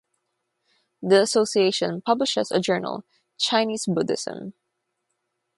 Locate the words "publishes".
2.01-2.49